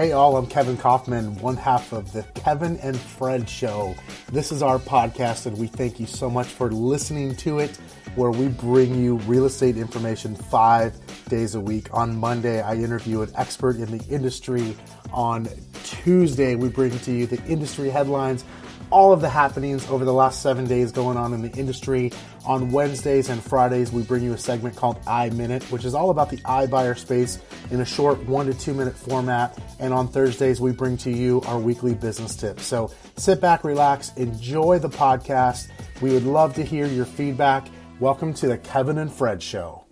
[0.00, 3.94] Hey, all, I'm Kevin Kaufman, one half of the Kevin and Fred Show.
[4.32, 7.76] This is our podcast, and we thank you so much for listening to it,
[8.14, 11.92] where we bring you real estate information five days a week.
[11.92, 14.74] On Monday, I interview an expert in the industry.
[15.12, 15.46] On
[15.84, 18.46] Tuesday, we bring to you the industry headlines
[18.90, 22.12] all of the happenings over the last seven days going on in the industry.
[22.44, 26.30] On Wednesdays and Fridays, we bring you a segment called iMinute, which is all about
[26.30, 27.38] the iBuyer space
[27.70, 29.56] in a short one to two minute format.
[29.78, 32.64] And on Thursdays, we bring to you our weekly business tips.
[32.64, 35.68] So sit back, relax, enjoy the podcast.
[36.00, 37.68] We would love to hear your feedback.
[38.00, 39.84] Welcome to the Kevin and Fred Show.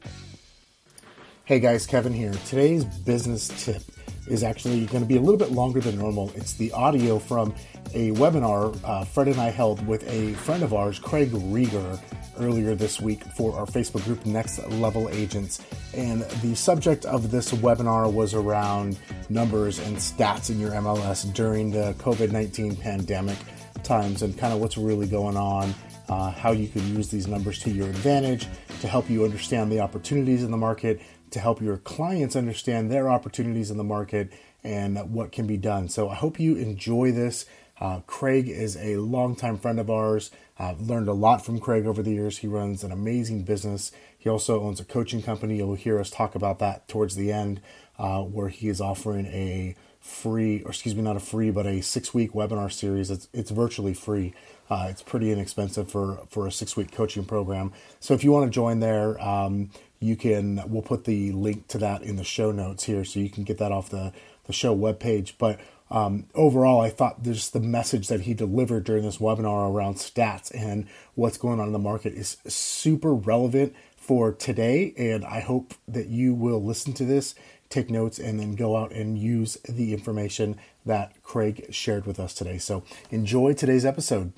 [1.45, 2.33] Hey guys, Kevin here.
[2.47, 3.83] Today's business tip
[4.29, 6.31] is actually going to be a little bit longer than normal.
[6.35, 7.55] It's the audio from
[7.95, 11.99] a webinar uh, Fred and I held with a friend of ours, Craig Reger,
[12.39, 15.65] earlier this week for our Facebook group Next Level Agents.
[15.95, 21.71] And the subject of this webinar was around numbers and stats in your MLS during
[21.71, 23.39] the COVID 19 pandemic
[23.83, 25.75] times and kind of what's really going on,
[26.09, 28.47] uh, how you can use these numbers to your advantage
[28.81, 33.09] to help you understand the opportunities in the market, to help your clients understand their
[33.09, 34.33] opportunities in the market
[34.65, 35.89] and what can be done.
[35.89, 37.47] So I hope you enjoy this.
[37.81, 40.31] Uh, Craig is a longtime friend of ours.
[40.59, 42.39] I've learned a lot from Craig over the years.
[42.39, 43.93] He runs an amazing business.
[44.19, 45.59] He also owns a coaching company.
[45.59, 47.61] You'll hear us talk about that towards the end,
[47.99, 51.81] uh, where he is offering a free, or excuse me, not a free, but a
[51.81, 53.11] six week webinar series.
[53.11, 54.35] It's, it's virtually free.
[54.69, 57.73] Uh, it's pretty inexpensive for, for a six week coaching program.
[58.01, 59.71] So if you want to join there, um,
[60.01, 63.31] you can, we'll put the link to that in the show notes here so you
[63.31, 64.13] can get that off the,
[64.45, 65.33] the show webpage.
[65.39, 65.61] But
[65.91, 70.55] um, overall, I thought just the message that he delivered during this webinar around stats
[70.55, 74.93] and what's going on in the market is super relevant for today.
[74.97, 77.35] And I hope that you will listen to this,
[77.69, 82.35] take notes, and then go out and use the information that Craig shared with us
[82.35, 82.59] today.
[82.59, 84.33] So enjoy today's episode.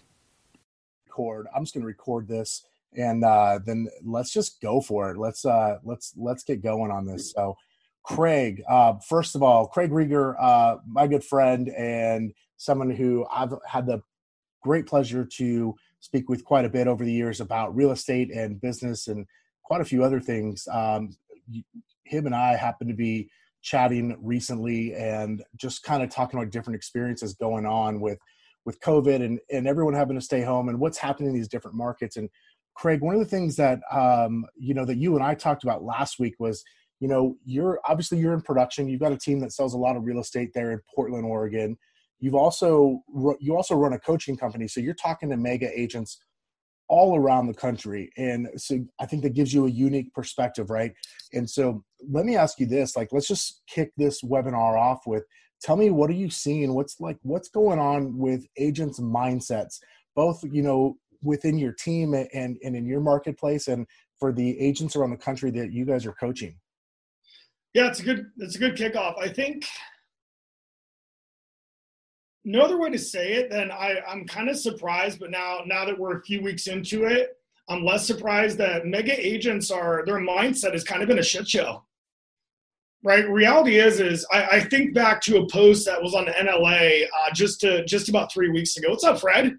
[1.07, 1.49] Record.
[1.55, 2.63] I'm just going to record this,
[2.97, 5.19] and uh, then let's just go for it.
[5.19, 7.33] Let's uh, let's let's get going on this.
[7.33, 7.57] So.
[8.03, 13.53] Craig, uh, first of all, Craig Reger, uh, my good friend and someone who I've
[13.67, 14.01] had the
[14.63, 18.61] great pleasure to speak with quite a bit over the years about real estate and
[18.61, 19.27] business and
[19.63, 20.67] quite a few other things.
[20.73, 21.11] Um,
[22.05, 23.31] him and I happen to be
[23.63, 28.19] chatting recently and just kind of talking about different experiences going on with
[28.67, 31.77] with COVID and, and everyone having to stay home and what's happening in these different
[31.77, 32.19] markets.
[32.19, 32.29] And
[32.81, 35.85] Craig, one of the things that um, you know that you and I talked about
[35.85, 36.65] last week was
[36.99, 38.89] you know you're obviously you're in production.
[38.89, 41.77] You've got a team that sells a lot of real estate there in portland oregon.
[42.21, 43.03] You've also
[43.39, 46.23] you also run a coaching company so you're talking to mega agents
[46.89, 50.93] all around the country and so i think that gives you a unique perspective right?
[51.33, 55.25] And so let me ask you this like let's just kick this webinar off with
[55.63, 56.75] tell me what are you seeing?
[56.75, 59.81] What's like what's going on with agents mindsets
[60.17, 63.87] both you know within your team and and in your marketplace and
[64.19, 66.57] for the agents around the country that you guys are coaching
[67.75, 69.21] yeah, it's a good it's a good kickoff.
[69.21, 69.65] I think
[72.45, 75.85] no other way to say it than I, I'm kind of surprised, but now now
[75.85, 77.37] that we're a few weeks into it,
[77.69, 81.49] I'm less surprised that mega agents are their mindset has kind of been a shit
[81.49, 81.85] show.
[83.03, 83.27] Right.
[83.31, 87.05] Reality is, is I, I think back to a post that was on the NLA
[87.05, 88.91] uh, just to just about three weeks ago.
[88.91, 89.57] What's up, Fred?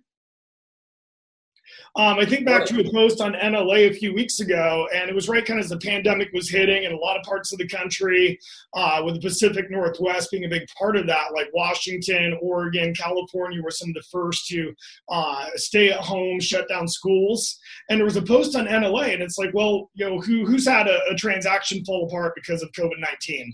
[1.98, 5.16] Um, I think back to a post on NLA a few weeks ago, and it
[5.16, 7.60] was right kind of as the pandemic was hitting in a lot of parts of
[7.60, 8.40] the country,
[8.74, 13.62] uh, with the Pacific Northwest being a big part of that, like Washington, Oregon, California
[13.62, 14.74] were some of the first to
[15.10, 17.60] uh, stay at home, shut down schools.
[17.90, 20.66] And there was a post on NLA, and it's like, well, you know, who, who's
[20.66, 23.54] had a, a transaction fall apart because of COVID 19?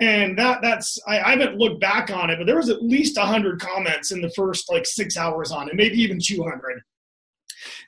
[0.00, 3.16] and that that's I, I, haven't looked back on it but there was at least
[3.16, 6.80] 100 comments in the first like six hours on it maybe even 200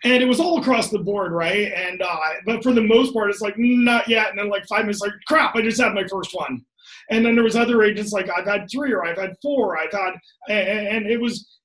[0.05, 1.73] and it was all across the board, right?
[1.73, 4.31] And uh, but for the most part, it's like not yet.
[4.31, 6.65] And then like five minutes, like crap, I just had my first one.
[7.11, 9.93] And then there was other agents like I've had three or I've had four, I've
[9.93, 10.15] had,
[10.49, 11.59] and it was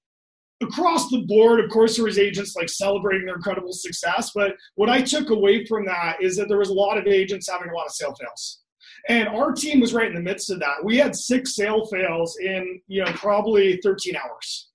[0.62, 1.60] across the board.
[1.60, 4.32] Of course, there was agents like celebrating their incredible success.
[4.34, 7.50] But what I took away from that is that there was a lot of agents
[7.50, 8.62] having a lot of sale fails.
[9.08, 10.84] And our team was right in the midst of that.
[10.84, 14.70] We had six sale fails in, you know, probably 13 hours.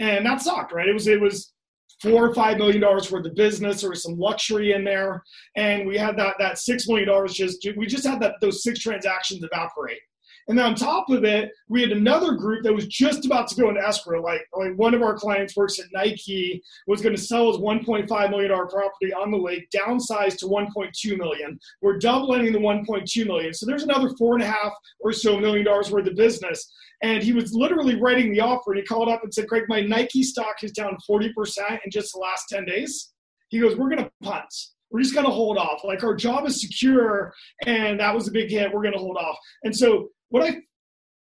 [0.00, 0.88] And that sucked, right?
[0.88, 1.52] It was, it was,
[2.00, 3.82] four or five million dollars worth of business.
[3.82, 5.22] Was some luxury in there,
[5.56, 7.34] and we had that that six million dollars.
[7.34, 10.00] Just we just had that those six transactions evaporate.
[10.48, 13.60] And then on top of it, we had another group that was just about to
[13.60, 14.22] go into escrow.
[14.22, 18.30] Like, like one of our clients works at Nike, was going to sell his $1.5
[18.30, 21.60] million property on the lake, downsized to 1.2 million.
[21.82, 23.52] We're doubling the 1.2 million.
[23.52, 26.72] So there's another four and a half or so million dollars worth of business.
[27.02, 29.82] And he was literally writing the offer and he called up and said, Craig, my
[29.82, 31.28] Nike stock is down 40%
[31.84, 33.12] in just the last 10 days.
[33.50, 34.52] He goes, We're going to punt
[34.90, 35.84] we're just going to hold off.
[35.84, 37.34] Like our job is secure,
[37.66, 38.72] and that was a big hit.
[38.72, 39.36] We're going to hold off.
[39.64, 40.58] And so what I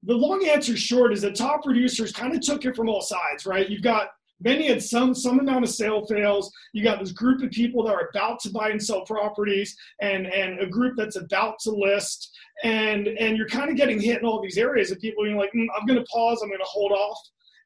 [0.04, 3.46] the long answer short is that top producers kind of took it from all sides,
[3.46, 3.68] right?
[3.68, 4.08] You've got
[4.40, 6.52] many had some some amount of sale fails.
[6.72, 10.26] You got this group of people that are about to buy and sell properties, and
[10.26, 12.30] and a group that's about to list,
[12.64, 15.52] and and you're kind of getting hit in all these areas of people being like,
[15.54, 17.18] mm, I'm going to pause, I'm going to hold off.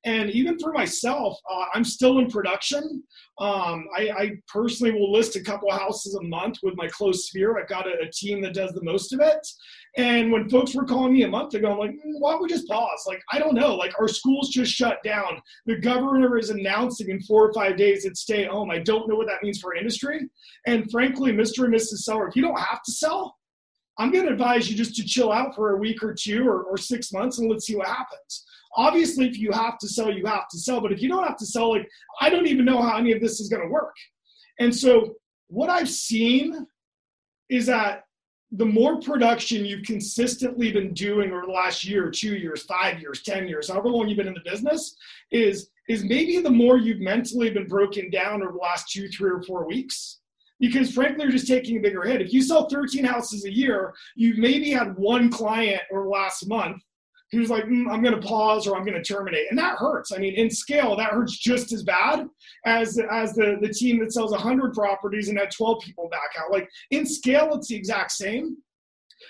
[0.07, 3.03] And even for myself, uh, I'm still in production.
[3.39, 7.59] Um, I, I, personally will list a couple houses a month with my close sphere.
[7.59, 9.47] I've got a, a, team that does the most of it.
[9.97, 12.49] And when folks were calling me a month ago, I'm like, mm, why don't we
[12.49, 13.05] just pause?
[13.07, 13.75] Like, I don't know.
[13.75, 15.41] Like, our schools just shut down.
[15.65, 18.71] The governor is announcing in four or five days that stay home.
[18.71, 20.29] I don't know what that means for industry.
[20.67, 21.65] And frankly, Mr.
[21.65, 22.01] and Mrs.
[22.01, 23.37] Seller, if you don't have to sell,
[23.99, 26.65] I'm going to advise you just to chill out for a week or two or,
[26.65, 28.45] or six months and let's see what happens
[28.77, 31.37] obviously if you have to sell you have to sell but if you don't have
[31.37, 31.89] to sell like
[32.21, 33.95] i don't even know how any of this is going to work
[34.61, 35.15] and so
[35.49, 36.67] what i've seen
[37.49, 38.03] is that
[38.53, 43.23] the more production you've consistently been doing over the last year two years five years
[43.23, 44.97] ten years however long you've been in the business
[45.33, 49.31] is is maybe the more you've mentally been broken down over the last two three
[49.31, 50.21] or four weeks.
[50.59, 52.23] Because frankly you're just taking a bigger hit.
[52.23, 56.83] If you sell 13 houses a year you've maybe had one client or last month
[57.31, 59.47] he was like, mm, I'm going to pause or I'm going to terminate.
[59.51, 60.13] And that hurts.
[60.13, 62.29] I mean, in scale, that hurts just as bad
[62.65, 66.53] as, as the, the team that sells 100 properties and had 12 people back out.
[66.53, 68.59] Like in scale, it's the exact same.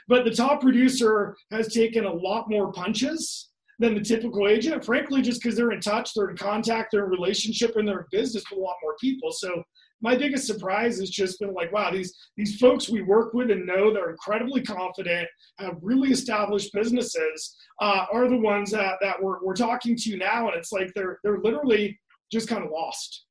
[0.08, 5.22] But the top producer has taken a lot more punches than the typical agent, frankly,
[5.22, 8.44] just because they're in touch, they're in contact, they're in relationship, and they're in business
[8.50, 9.30] with a lot more people.
[9.32, 9.62] So
[10.00, 13.66] my biggest surprise has just been like, wow, these these folks we work with and
[13.66, 15.28] know they're incredibly confident,
[15.58, 20.48] have really established businesses, uh, are the ones that that we're we're talking to now,
[20.48, 21.98] and it's like they're they're literally
[22.30, 23.24] just kind of lost.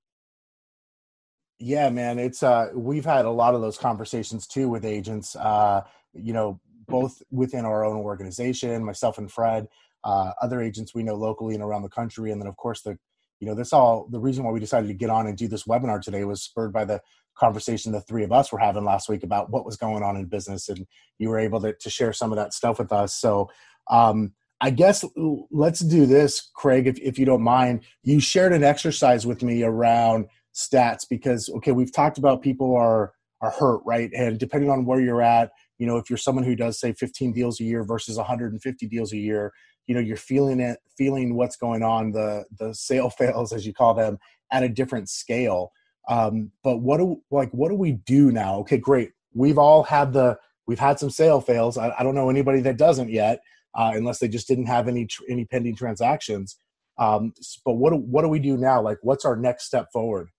[1.59, 5.35] Yeah, man, it's uh, we've had a lot of those conversations too with agents.
[5.35, 5.81] Uh,
[6.13, 9.67] you know, both within our own organization, myself and Fred,
[10.03, 12.97] uh, other agents we know locally and around the country, and then of course the
[13.45, 15.65] you know this all the reason why we decided to get on and do this
[15.65, 16.99] webinar today was spurred by the
[17.37, 20.25] conversation the three of us were having last week about what was going on in
[20.25, 20.87] business and
[21.19, 23.13] you were able to, to share some of that stuff with us.
[23.13, 23.49] So
[23.91, 25.05] um, i guess
[25.51, 27.81] let's do this craig if, if you don't mind.
[28.01, 30.25] You shared an exercise with me around
[30.55, 34.09] stats because okay we've talked about people are are hurt right?
[34.17, 37.31] And depending on where you're at you know if you're someone who does say 15
[37.31, 39.51] deals a year versus 150 deals a year
[39.87, 43.73] you know you're feeling it feeling what's going on the the sale fails as you
[43.73, 44.17] call them
[44.51, 45.71] at a different scale.
[46.07, 48.59] Um, but what do like what do we do now?
[48.59, 49.11] Okay great.
[49.33, 50.37] We've all had the
[50.67, 51.77] we've had some sale fails.
[51.77, 53.39] I, I don't know anybody that doesn't yet
[53.75, 56.57] uh, unless they just didn't have any any pending transactions.
[56.97, 57.33] Um,
[57.65, 58.81] but what do, what do we do now?
[58.81, 60.29] Like what's our next step forward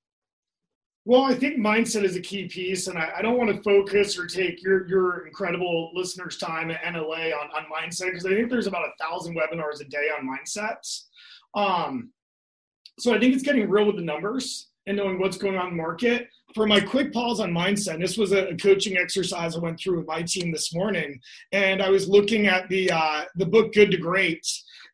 [1.06, 4.18] well, I think mindset is a key piece, and I, I, don't want to focus
[4.18, 8.50] or take your your incredible listeners' time at NLA on, on mindset because I think
[8.50, 11.04] there's about a thousand webinars a day on mindsets.
[11.54, 12.10] Um,
[12.98, 15.76] so I think it's getting real with the numbers and knowing what's going on in
[15.76, 16.26] the market.
[16.56, 20.08] For my quick pause on mindset, this was a, coaching exercise I went through with
[20.08, 21.20] my team this morning,
[21.52, 24.44] and I was looking at the uh, the book Good to Great.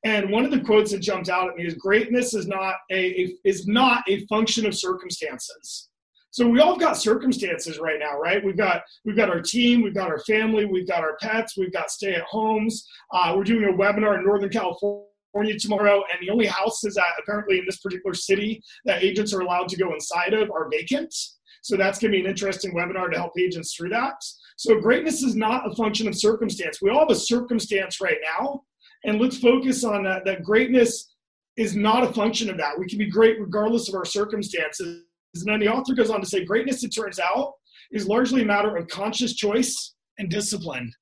[0.04, 3.22] And one of the quotes that jumped out at me is greatness is not a,
[3.22, 5.88] a is not a function of circumstances
[6.32, 8.42] so we all got circumstances right now, right?
[8.42, 11.72] We've got we've got our team, we've got our family, we've got our pets, we've
[11.72, 12.88] got stay at homes.
[13.12, 17.58] Uh, we're doing a webinar in Northern California tomorrow, and the only houses that apparently
[17.58, 21.14] in this particular city that agents are allowed to go inside of are vacant.
[21.60, 24.14] So that's going to be an interesting webinar to help agents through that.
[24.56, 26.80] So greatness is not a function of circumstance.
[26.80, 28.62] We all have a circumstance right now,
[29.04, 30.24] and let's focus on that.
[30.24, 31.12] That greatness
[31.58, 32.78] is not a function of that.
[32.78, 36.26] We can be great regardless of our circumstances and then the author goes on to
[36.26, 37.54] say greatness, it turns out,
[37.90, 40.92] is largely a matter of conscious choice and discipline.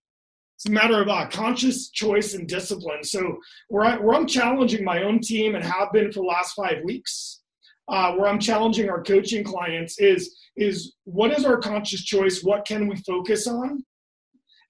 [0.56, 3.02] It's a matter of uh, conscious choice and discipline.
[3.02, 6.52] So, where, I, where I'm challenging my own team and have been for the last
[6.52, 7.40] five weeks,
[7.88, 12.42] uh, where I'm challenging our coaching clients is, is what is our conscious choice?
[12.42, 13.84] What can we focus on?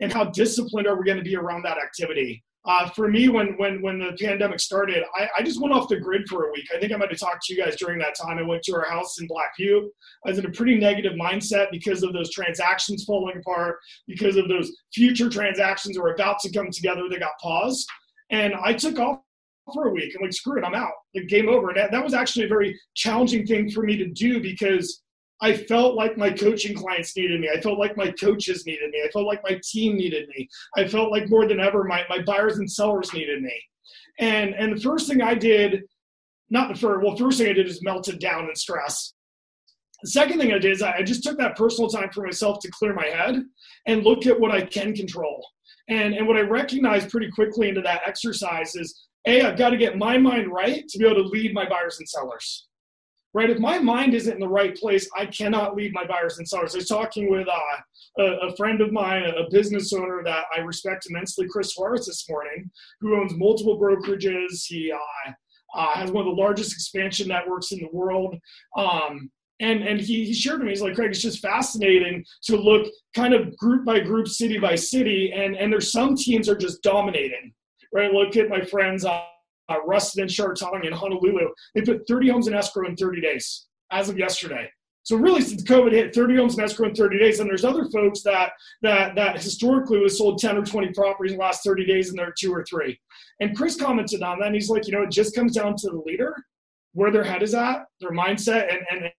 [0.00, 2.42] And how disciplined are we going to be around that activity?
[2.66, 5.98] Uh, for me, when when when the pandemic started, I, I, just went off the
[5.98, 6.66] grid for a week.
[6.74, 8.36] I think I might have talked to you guys during that time.
[8.36, 9.88] I went to our house in Blackview.
[10.26, 14.48] I was in a pretty negative mindset because of those transactions falling apart, because of
[14.48, 17.88] those future transactions that were about to come together that got paused.
[18.28, 19.20] And I took off
[19.72, 20.14] for a week.
[20.14, 20.92] I'm like, screw it, I'm out.
[21.14, 21.68] Like game over.
[21.68, 25.02] And that, that was actually a very challenging thing for me to do because
[25.42, 27.48] I felt like my coaching clients needed me.
[27.48, 29.02] I felt like my coaches needed me.
[29.04, 30.48] I felt like my team needed me.
[30.76, 33.54] I felt like more than ever my, my buyers and sellers needed me.
[34.18, 35.82] And and the first thing I did,
[36.50, 39.14] not the first, well, first thing I did is melted down in stress.
[40.02, 42.70] The second thing I did is I just took that personal time for myself to
[42.70, 43.42] clear my head
[43.86, 45.46] and look at what I can control.
[45.88, 49.76] And, and what I recognized pretty quickly into that exercise is A, I've got to
[49.76, 52.68] get my mind right to be able to lead my buyers and sellers
[53.32, 53.50] right?
[53.50, 56.74] If my mind isn't in the right place, I cannot lead my buyers and sellers.
[56.74, 60.60] I was talking with uh, a, a, friend of mine, a business owner that I
[60.60, 62.70] respect immensely, Chris Suarez, this morning,
[63.00, 64.64] who owns multiple brokerages.
[64.66, 65.32] He uh,
[65.74, 68.36] uh, has one of the largest expansion networks in the world.
[68.76, 72.56] Um, and and he, he shared with me, he's like, Craig, it's just fascinating to
[72.56, 76.56] look kind of group by group, city by city, and and there's some teams are
[76.56, 77.52] just dominating,
[77.92, 78.12] right?
[78.12, 79.04] Look at my friends.
[79.04, 79.22] Uh,
[79.70, 81.48] uh, and Chartong in Honolulu.
[81.74, 84.70] They put 30 homes in escrow in 30 days as of yesterday.
[85.02, 87.86] So really, since COVID hit, 30 homes in escrow in 30 days, and there's other
[87.86, 91.86] folks that that that historically was sold 10 or 20 properties in the last 30
[91.86, 93.00] days, and they're two or three.
[93.40, 95.90] And Chris commented on that, and he's like, you know, it just comes down to
[95.90, 96.36] the leader,
[96.92, 99.10] where their head is at, their mindset, and and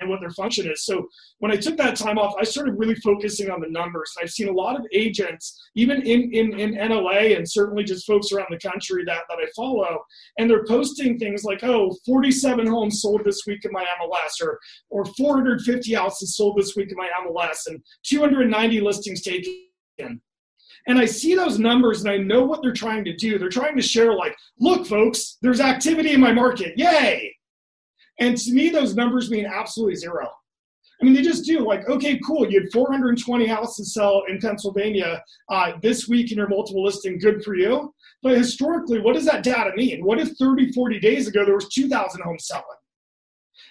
[0.00, 0.84] and what their function is.
[0.84, 4.12] So when I took that time off, I started really focusing on the numbers.
[4.20, 8.32] I've seen a lot of agents, even in, in, in NLA and certainly just folks
[8.32, 10.04] around the country that, that I follow,
[10.38, 14.58] and they're posting things like, oh, 47 homes sold this week in my MLS, or,
[14.90, 20.20] or 450 houses sold this week in my MLS, and 290 listings taken.
[20.86, 23.38] And I see those numbers and I know what they're trying to do.
[23.38, 26.72] They're trying to share, like, look, folks, there's activity in my market.
[26.78, 27.36] Yay!
[28.20, 30.28] And to me, those numbers mean absolutely zero.
[31.00, 31.66] I mean, they just do.
[31.66, 32.50] Like, okay, cool.
[32.50, 37.18] You had 420 houses sell in Pennsylvania uh, this week in your multiple listing.
[37.18, 37.94] Good for you.
[38.22, 40.04] But historically, what does that data mean?
[40.04, 42.64] What if 30, 40 days ago there was 2,000 homes selling?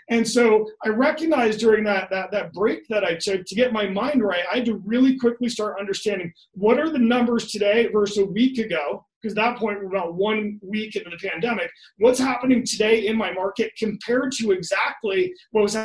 [0.10, 3.88] And so I recognized during that, that, that break that I took to get my
[3.88, 8.18] mind right, I had to really quickly start understanding what are the numbers today versus
[8.18, 11.70] a week ago, because at that point we're about one week into the pandemic.
[11.98, 15.78] What's happening today in my market compared to exactly what was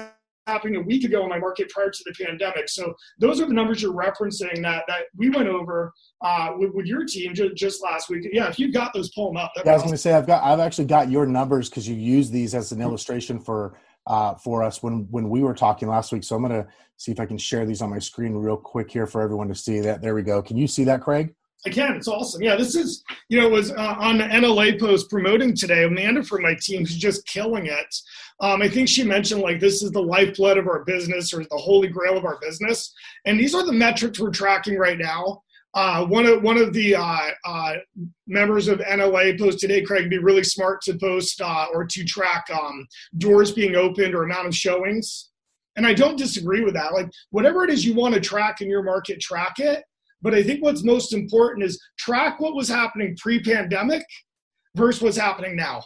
[0.47, 2.69] happening a week ago in my market prior to the pandemic.
[2.69, 6.87] So those are the numbers you're referencing that that we went over uh, with, with,
[6.87, 8.29] your team just, just, last week.
[8.33, 9.53] Yeah, if you've got those, pull them up.
[9.57, 11.95] Yeah, I was going to say I've got I've actually got your numbers because you
[11.95, 16.12] use these as an illustration for uh, for us when when we were talking last
[16.12, 16.25] week.
[16.25, 18.91] So I'm going to see if I can share these on my screen real quick
[18.91, 20.03] here for everyone to see that.
[20.03, 20.43] There we go.
[20.43, 21.35] Can you see that, Craig?
[21.71, 21.97] Can.
[21.97, 22.42] It's awesome.
[22.42, 25.85] Yeah, this is you know it was uh, on the NLA post promoting today.
[25.85, 27.97] Amanda from my team is just killing it.
[28.40, 31.56] Um, I think she mentioned like this is the lifeblood of our business or the
[31.56, 32.92] holy grail of our business,
[33.25, 35.42] and these are the metrics we're tracking right now.
[35.75, 37.75] Uh, one of one of the uh, uh,
[38.28, 42.47] members of NLA posted today, Craig, be really smart to post uh, or to track
[42.52, 42.87] um,
[43.18, 45.30] doors being opened or amount of showings.
[45.76, 46.92] And I don't disagree with that.
[46.92, 49.83] Like whatever it is you want to track in your market, track it.
[50.25, 54.02] But I think what's most important is track what was happening pre-pandemic
[54.75, 55.85] versus what's happening now.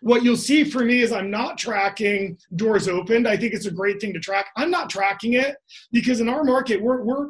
[0.00, 3.28] What you'll see for me is I'm not tracking doors opened.
[3.28, 4.46] I think it's a great thing to track.
[4.56, 5.54] I'm not tracking it
[5.92, 7.28] because in our market, we're we're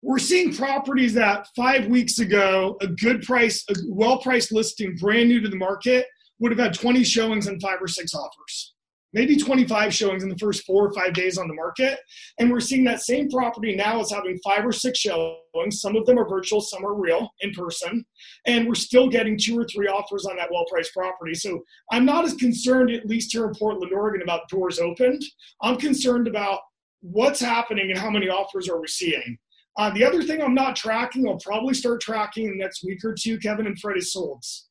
[0.00, 5.28] we're seeing properties that five weeks ago, a good price, a well priced listing, brand
[5.28, 6.06] new to the market,
[6.40, 8.71] would have had 20 showings and five or six offers.
[9.12, 11.98] Maybe 25 showings in the first four or five days on the market.
[12.38, 15.80] And we're seeing that same property now is having five or six showings.
[15.80, 18.04] Some of them are virtual, some are real in person.
[18.46, 21.34] And we're still getting two or three offers on that well priced property.
[21.34, 25.22] So I'm not as concerned, at least here in Portland, Oregon, about doors opened.
[25.60, 26.60] I'm concerned about
[27.00, 29.38] what's happening and how many offers are we seeing.
[29.76, 33.04] Uh, the other thing I'm not tracking, I'll probably start tracking in the next week
[33.04, 34.64] or two, Kevin and Fred is solds.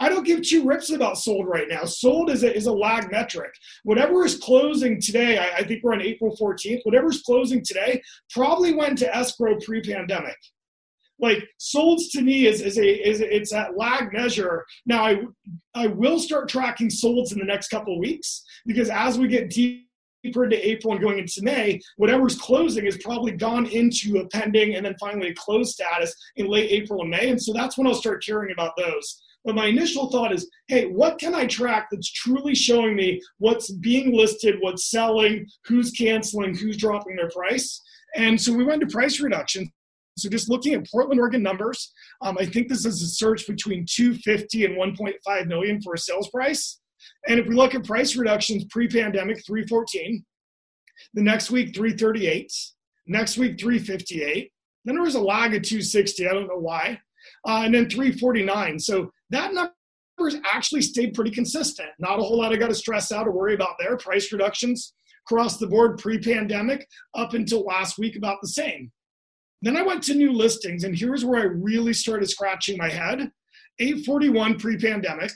[0.00, 1.84] I don't give two rips about sold right now.
[1.84, 3.52] Sold is a, is a lag metric.
[3.82, 8.00] Whatever is closing today, I, I think we're on April 14th, whatever's closing today
[8.30, 10.36] probably went to escrow pre pandemic.
[11.20, 14.64] Like solds to me is, is a is it's that lag measure.
[14.86, 15.22] Now I
[15.74, 19.50] I will start tracking solds in the next couple of weeks because as we get
[19.50, 19.88] deep
[20.22, 24.74] deeper into April and going into May, whatever's closing is probably gone into a pending
[24.74, 27.30] and then finally a closed status in late April and May.
[27.30, 29.22] And so that's when I'll start caring about those.
[29.48, 33.70] But my initial thought is, hey, what can I track that's truly showing me what's
[33.70, 37.80] being listed, what's selling, who's canceling, who's dropping their price?
[38.14, 39.72] And so we went to price reduction.
[40.18, 43.86] So just looking at Portland, Oregon numbers, um, I think this is a search between
[43.88, 46.78] 250 and 1.5 million for a sales price.
[47.26, 50.26] And if we look at price reductions pre-pandemic, 314.
[51.14, 52.52] The next week, 338.
[53.06, 54.52] Next week, 358.
[54.84, 56.28] Then there was a lag of 260.
[56.28, 57.00] I don't know why.
[57.46, 58.78] Uh, and then 349.
[58.78, 59.72] So that number
[60.20, 61.88] has actually stayed pretty consistent.
[61.98, 63.96] Not a whole lot I got to stress out or worry about there.
[63.96, 64.94] Price reductions
[65.26, 68.90] across the board pre-pandemic up until last week about the same.
[69.62, 73.30] Then I went to new listings, and here's where I really started scratching my head.
[73.80, 75.30] 841 pre-pandemic,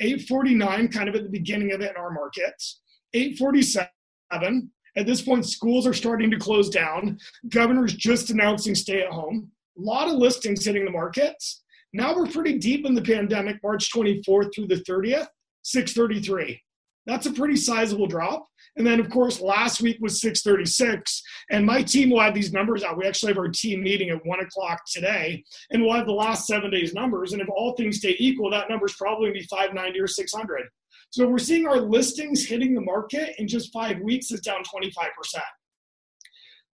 [0.00, 2.80] 849 kind of at the beginning of it in our markets,
[3.12, 4.70] 847.
[4.96, 7.18] At this point, schools are starting to close down.
[7.48, 9.50] Governor's just announcing stay at home.
[9.76, 11.63] A lot of listings hitting the markets.
[11.94, 15.28] Now we're pretty deep in the pandemic, March 24th through the 30th,
[15.62, 16.60] 633.
[17.06, 18.48] That's a pretty sizable drop.
[18.76, 21.22] And then, of course, last week was 636.
[21.52, 22.98] And my team will have these numbers out.
[22.98, 25.44] We actually have our team meeting at 1 o'clock today.
[25.70, 27.32] And we'll have the last seven days' numbers.
[27.32, 30.08] And if all things stay equal, that number is probably going to be 590 or
[30.08, 30.62] 600.
[31.10, 34.90] So we're seeing our listings hitting the market in just five weeks is down 25%.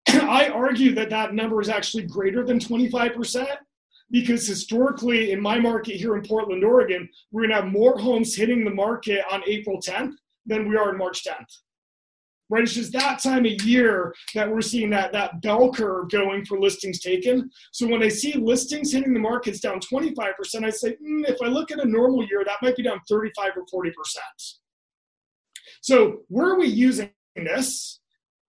[0.27, 3.47] I argue that that number is actually greater than 25%
[4.11, 8.35] because historically in my market here in Portland, Oregon, we're going to have more homes
[8.35, 10.13] hitting the market on April 10th
[10.45, 11.45] than we are on March 10th.
[12.47, 16.45] Right, it's just that time of year that we're seeing that that bell curve going
[16.45, 17.49] for listings taken.
[17.71, 20.33] So when I see listings hitting the markets down 25%,
[20.63, 23.53] I say, mm, if I look at a normal year, that might be down 35
[23.57, 23.91] or 40%.
[25.81, 27.99] So where are we using this?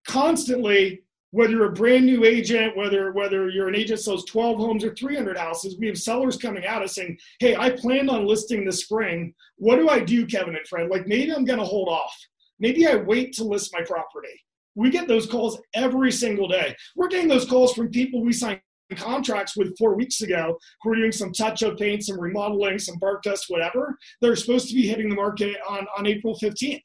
[0.06, 1.05] Constantly
[1.36, 4.94] whether you're a brand new agent, whether whether you're an agent sells 12 homes or
[4.94, 8.80] 300 houses, we have sellers coming at us saying, "Hey, I planned on listing this
[8.80, 9.34] spring.
[9.56, 10.88] What do I do, Kevin and Fred?
[10.88, 12.16] Like maybe I'm going to hold off.
[12.58, 14.40] Maybe I wait to list my property."
[14.76, 16.74] We get those calls every single day.
[16.96, 18.60] We're getting those calls from people we signed
[18.96, 23.22] contracts with four weeks ago who are doing some touch-up paint, some remodeling, some bark
[23.22, 23.98] dust, whatever.
[24.22, 26.82] They're supposed to be hitting the market on, on April 15th.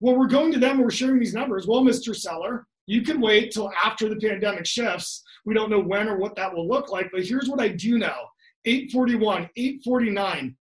[0.00, 1.66] Well, we're going to them, we're sharing these numbers.
[1.66, 2.14] Well, Mr.
[2.14, 5.22] Seller, you can wait till after the pandemic shifts.
[5.44, 7.98] We don't know when or what that will look like, but here's what I do
[7.98, 8.28] know
[8.64, 10.56] 841, 849,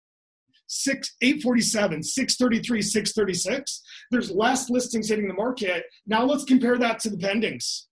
[0.68, 3.82] 6, 847, 633, 636.
[4.12, 5.86] There's less listings hitting the market.
[6.06, 7.84] Now let's compare that to the pendings.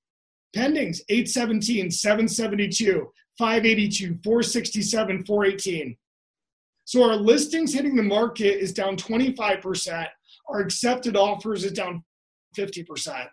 [0.56, 5.98] Pendings 817, 772, 582, 467, 418.
[6.86, 10.08] So our listings hitting the market is down 25%.
[10.50, 12.04] Our accepted offers is down
[12.58, 13.28] 50%.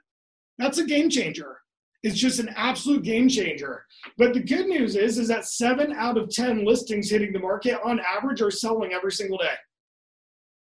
[0.59, 1.59] That's a game changer.
[2.03, 3.85] It's just an absolute game changer.
[4.17, 7.81] But the good news is, is that seven out of 10 listings hitting the market
[7.85, 9.55] on average are selling every single day.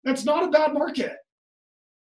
[0.04, 1.16] That's not a bad market.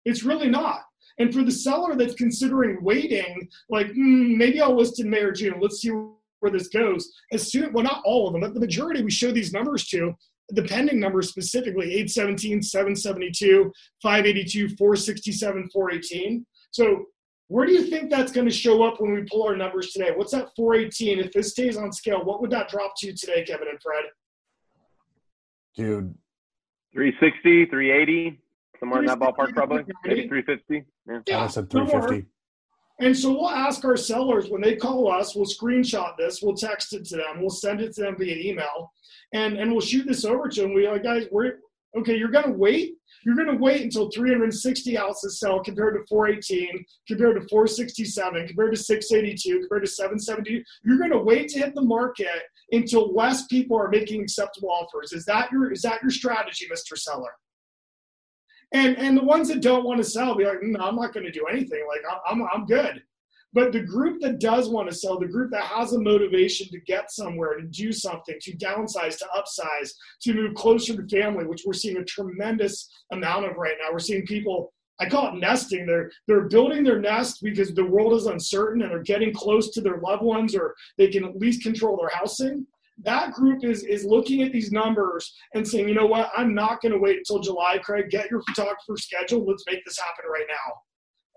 [0.05, 0.81] It's really not.
[1.19, 5.31] And for the seller that's considering waiting, like mm, maybe I'll list in May or
[5.31, 5.59] June.
[5.61, 5.91] Let's see
[6.39, 7.11] where this goes.
[7.33, 10.13] As soon, well, not all of them, but the majority we show these numbers to,
[10.49, 13.71] the pending numbers specifically 817, 772,
[14.01, 16.45] 582, 467, 418.
[16.71, 17.05] So
[17.49, 20.11] where do you think that's going to show up when we pull our numbers today?
[20.15, 21.19] What's that 418?
[21.19, 24.03] If this stays on scale, what would that drop to today, Kevin and Fred?
[25.75, 26.15] Dude.
[26.93, 28.39] 360, 380,
[28.79, 29.83] somewhere in that ballpark, probably.
[30.05, 30.85] Maybe 350.
[31.07, 32.27] Yeah, yeah I said 350.
[32.99, 36.93] And so we'll ask our sellers when they call us, we'll screenshot this, we'll text
[36.93, 38.91] it to them, we'll send it to them via email,
[39.33, 40.73] and, and we'll shoot this over to them.
[40.73, 41.59] We like, guys, we're
[41.97, 46.85] okay, you're gonna wait you're going to wait until 360 ounces sell compared to 418,
[47.07, 50.63] compared to 467, compared to 682, compared to 770.
[50.83, 55.11] You're going to wait to hit the market until less people are making acceptable offers.
[55.11, 56.97] Is that your is that your strategy, Mr.
[56.97, 57.31] Seller?
[58.71, 61.25] And and the ones that don't want to sell, be like, no, I'm not going
[61.25, 61.85] to do anything.
[61.87, 63.01] Like I'm I'm good.
[63.51, 66.79] But the group that does want to sell, the group that has a motivation to
[66.81, 71.63] get somewhere, to do something, to downsize, to upsize, to move closer to family, which
[71.65, 73.91] we're seeing a tremendous amount of right now.
[73.91, 75.87] We're seeing people, I call it nesting.
[75.87, 79.81] They're they're building their nest because the world is uncertain and they're getting close to
[79.81, 82.67] their loved ones or they can at least control their housing.
[83.03, 86.81] That group is is looking at these numbers and saying, you know what, I'm not
[86.81, 88.11] going to wait until July, Craig.
[88.11, 89.47] Get your photographer scheduled.
[89.47, 90.73] Let's make this happen right now.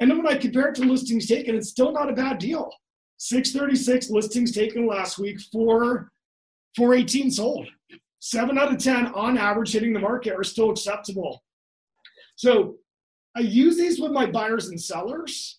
[0.01, 2.71] And then when I compare it to listings taken, it's still not a bad deal.
[3.19, 6.11] 636 listings taken last week, four,
[6.77, 7.69] 418 sold.
[8.19, 11.43] Seven out of 10 on average hitting the market are still acceptable.
[12.37, 12.77] So
[13.37, 15.59] I use these with my buyers and sellers.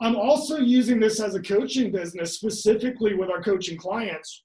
[0.00, 4.44] I'm also using this as a coaching business, specifically with our coaching clients.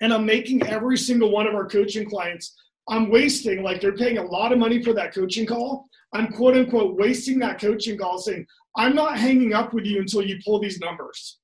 [0.00, 2.54] And I'm making every single one of our coaching clients,
[2.88, 5.86] I'm wasting, like they're paying a lot of money for that coaching call.
[6.12, 8.46] I'm quote unquote wasting that coaching call saying,
[8.76, 11.38] I'm not hanging up with you until you pull these numbers.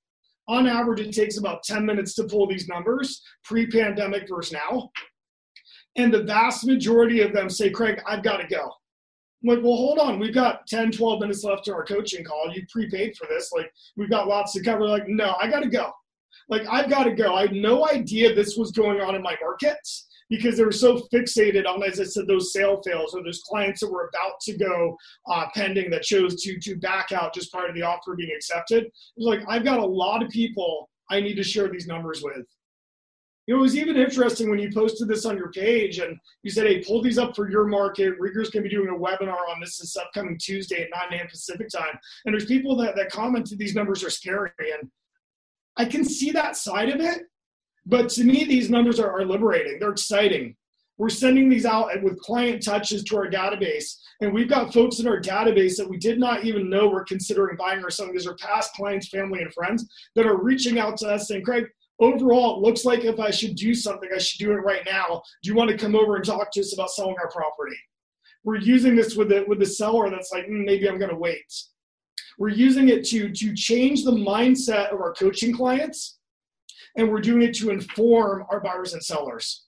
[0.48, 4.90] on average, it takes about 10 minutes to pull these numbers pre pandemic versus now.
[5.96, 8.62] And the vast majority of them say, Craig, I've got to go.
[9.42, 10.18] I'm like, well, hold on.
[10.18, 12.50] We've got 10, 12 minutes left to our coaching call.
[12.52, 13.50] You prepaid for this.
[13.52, 14.86] Like, we've got lots to cover.
[14.86, 15.92] Like, no, I got to go.
[16.48, 17.34] Like, I've got to go.
[17.34, 20.98] I had no idea this was going on in my markets because they were so
[21.12, 24.56] fixated on, as I said, those sale fails or those clients that were about to
[24.56, 24.96] go
[25.30, 28.84] uh, pending that chose to to back out just prior to the offer being accepted.
[28.84, 32.22] It was like I've got a lot of people I need to share these numbers
[32.22, 32.46] with.
[33.46, 36.84] It was even interesting when you posted this on your page and you said, hey,
[36.84, 38.12] pull these up for your market.
[38.18, 41.28] Reger's going to be doing a webinar on this this upcoming Tuesday at 9 a.m.
[41.28, 41.98] Pacific time.
[42.26, 44.50] And there's people that, that commented these numbers are scary.
[44.58, 44.90] And
[45.78, 47.22] I can see that side of it.
[47.88, 49.78] But to me, these numbers are, are liberating.
[49.78, 50.54] They're exciting.
[50.98, 53.96] We're sending these out with client touches to our database.
[54.20, 57.56] And we've got folks in our database that we did not even know were considering
[57.56, 58.12] buying or selling.
[58.12, 61.64] These are past clients, family, and friends that are reaching out to us saying, Craig,
[61.98, 65.22] overall, it looks like if I should do something, I should do it right now.
[65.42, 67.76] Do you want to come over and talk to us about selling our property?
[68.44, 71.16] We're using this with the with the seller that's like, mm, maybe I'm going to
[71.16, 71.52] wait.
[72.38, 76.17] We're using it to to change the mindset of our coaching clients
[76.96, 79.64] and we're doing it to inform our buyers and sellers.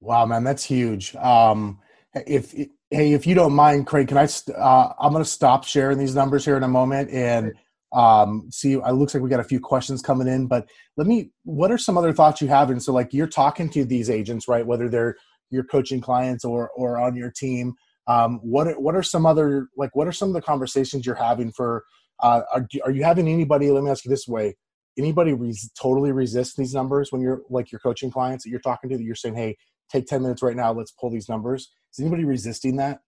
[0.00, 1.14] Wow, man, that's huge.
[1.16, 1.78] Um,
[2.14, 4.28] if hey, if you don't mind, Craig, can I?
[4.52, 7.52] Uh, I'm going to stop sharing these numbers here in a moment and
[7.92, 8.74] um, see.
[8.74, 11.30] It looks like we got a few questions coming in, but let me.
[11.44, 12.70] What are some other thoughts you have?
[12.70, 14.66] And so, like, you're talking to these agents, right?
[14.66, 15.16] Whether they're
[15.50, 17.74] your coaching clients or or on your team.
[18.08, 19.94] Um, what are, what are some other like?
[19.94, 21.84] What are some of the conversations you're having for?
[22.20, 23.70] Uh, are, are you having anybody?
[23.70, 24.56] Let me ask you this way:
[24.98, 28.90] anybody res- totally resist these numbers when you're like your coaching clients that you're talking
[28.90, 29.56] to that you're saying hey
[29.90, 31.72] take 10 minutes right now let's pull these numbers.
[31.92, 33.00] Is anybody resisting that?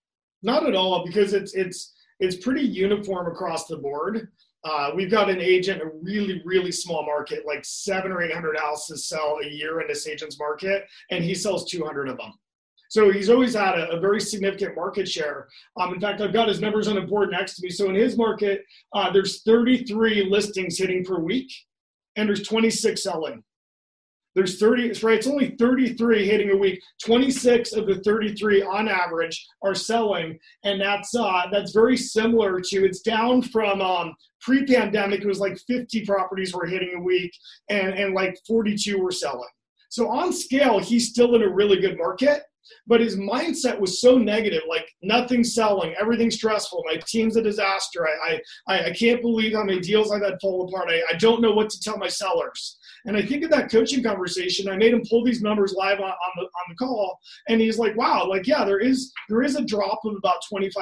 [0.42, 4.28] Not at all because it's it's it's pretty uniform across the board.
[4.62, 8.58] Uh, we've got an agent a really really small market like seven or eight hundred
[8.58, 12.32] houses sell a year in this agent's market and he sells 200 of them.
[12.88, 15.48] So he's always had a, a very significant market share.
[15.78, 17.70] Um, in fact, I've got his numbers on the board next to me.
[17.70, 21.50] So in his market, uh, there's 33 listings hitting per week
[22.16, 23.42] and there's 26 selling.
[24.34, 25.18] There's 30, right?
[25.18, 26.82] It's only 33 hitting a week.
[27.04, 32.84] 26 of the 33 on average are selling, and that's uh, that's very similar to.
[32.84, 35.20] It's down from um, pre-pandemic.
[35.20, 37.32] It was like 50 properties were hitting a week,
[37.70, 39.48] and and like 42 were selling.
[39.88, 42.42] So on scale, he's still in a really good market
[42.86, 48.06] but his mindset was so negative like nothing's selling everything's stressful my team's a disaster
[48.06, 51.42] i i, I can't believe how many deals i've had fall apart I, I don't
[51.42, 52.78] know what to tell my sellers.
[53.06, 56.06] And i think of that coaching conversation i made him pull these numbers live on,
[56.06, 59.56] on the on the call and he's like wow like yeah there is there is
[59.56, 60.74] a drop of about 25%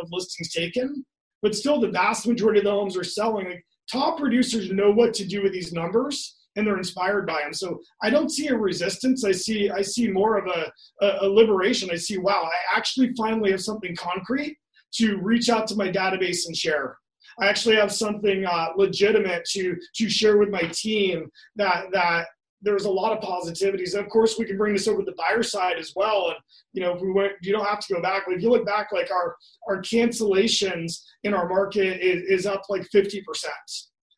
[0.00, 1.04] of listings taken
[1.42, 3.46] but still the vast majority of the homes are selling.
[3.46, 7.52] Like top producers know what to do with these numbers and they're inspired by him.
[7.52, 9.24] So I don't see a resistance.
[9.24, 10.72] I see I see more of a,
[11.04, 11.90] a, a liberation.
[11.90, 14.56] I see wow, I actually finally have something concrete
[14.94, 16.96] to reach out to my database and share.
[17.38, 22.26] I actually have something uh, legitimate to to share with my team that that
[22.62, 23.94] there's a lot of positivities.
[23.94, 26.28] And of course, we can bring this over to the buyer side as well.
[26.28, 26.36] And
[26.72, 28.22] you know, if we went, you don't have to go back.
[28.26, 29.36] But if you look back, like our
[29.68, 33.52] our cancellations in our market is, is up like 50 percent.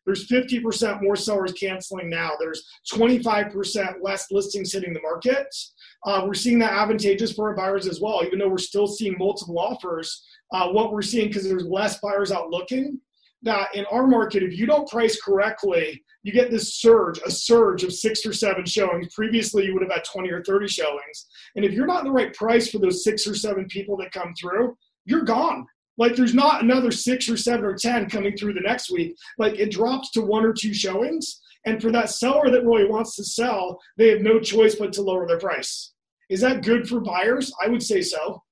[0.09, 2.31] There's 50% more sellers canceling now.
[2.41, 5.47] There's 25% less listings hitting the market.
[6.07, 9.19] Uh, we're seeing that advantageous for our buyers as well, even though we're still seeing
[9.19, 10.25] multiple offers.
[10.51, 12.99] Uh, what we're seeing, because there's less buyers out looking,
[13.43, 17.85] that in our market, if you don't price correctly, you get this surge, a surge
[17.85, 19.15] of six or seven showings.
[19.15, 21.27] Previously, you would have had 20 or 30 showings.
[21.55, 24.13] And if you're not in the right price for those six or seven people that
[24.13, 25.67] come through, you're gone.
[25.99, 29.17] Like there's not another six or seven or 10 coming through the next week.
[29.37, 31.41] Like it drops to one or two showings.
[31.67, 35.03] And for that seller that really wants to sell, they have no choice but to
[35.03, 35.93] lower their price.
[36.31, 37.53] Is that good for buyers?
[37.63, 38.43] I would say so.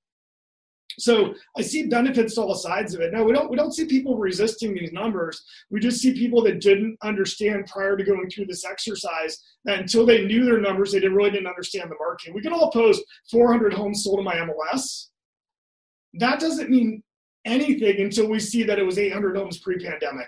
[0.99, 3.13] So I see benefits to all sides of it.
[3.13, 5.43] No, we don't we don't see people resisting these numbers.
[5.69, 10.07] We just see people that didn't understand prior to going through this exercise that until
[10.07, 12.33] they knew their numbers, they didn't really didn't understand the market.
[12.33, 15.09] We can all post 400 homes sold in my MLS.
[16.15, 17.03] That doesn't mean
[17.45, 20.27] anything until we see that it was 800 homes pre-pandemic.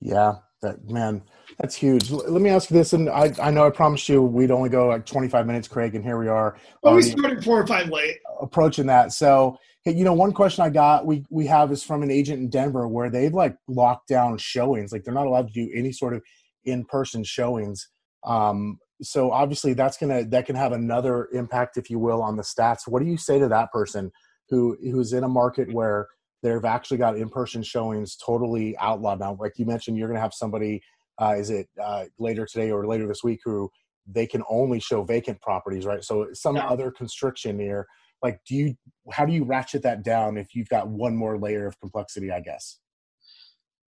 [0.00, 1.22] Yeah, that man,
[1.58, 2.10] that's huge.
[2.10, 4.88] Let me ask you this, and I, I know I promised you we'd only go
[4.88, 6.56] like 25 minutes, Craig, and here we are.
[6.82, 8.18] Well, we started four or five late.
[8.40, 12.02] Approaching that, so hey, you know, one question I got we we have is from
[12.02, 15.52] an agent in Denver where they've like locked down showings, like they're not allowed to
[15.52, 16.22] do any sort of
[16.64, 17.88] in-person showings.
[18.24, 22.42] Um, so obviously that's gonna that can have another impact, if you will, on the
[22.42, 22.86] stats.
[22.86, 24.10] What do you say to that person?
[24.50, 26.08] Who who's in a market where
[26.42, 29.36] they've actually got in-person showings totally outlawed now.
[29.38, 30.82] Like you mentioned, you're going to have somebody.
[31.20, 33.70] Uh, is it uh, later today or later this week who
[34.06, 36.02] they can only show vacant properties, right?
[36.02, 36.66] So some yeah.
[36.66, 37.86] other constriction here.
[38.22, 38.74] Like, do you?
[39.12, 42.30] How do you ratchet that down if you've got one more layer of complexity?
[42.30, 42.78] I guess.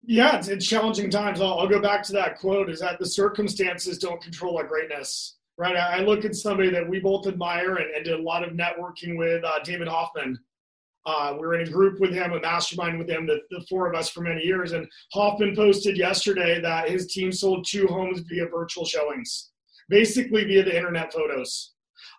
[0.05, 1.41] Yeah, it's, it's challenging times.
[1.41, 5.37] I'll, I'll, go back to that quote: "Is that the circumstances don't control our greatness."
[5.59, 5.77] Right.
[5.77, 8.55] I, I look at somebody that we both admire and, and did a lot of
[8.55, 10.39] networking with, uh, David Hoffman.
[11.05, 13.99] Uh, we're in a group with him, a mastermind with him, the, the four of
[13.99, 14.73] us for many years.
[14.73, 19.51] And Hoffman posted yesterday that his team sold two homes via virtual showings,
[19.89, 21.73] basically via the internet photos.